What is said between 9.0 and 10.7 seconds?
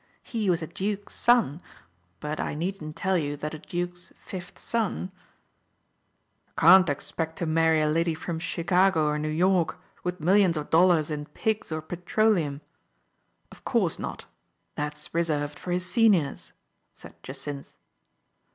or New York with millions